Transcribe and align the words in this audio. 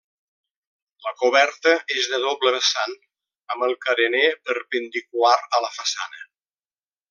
La 1.07 1.11
coberta 1.19 1.73
és 1.97 2.07
de 2.13 2.19
doble 2.23 2.53
vessant, 2.57 2.97
amb 3.55 3.67
el 3.69 3.77
carener 3.87 4.25
perpendicular 4.51 5.39
a 5.59 5.65
la 5.67 5.75
façana. 5.81 6.27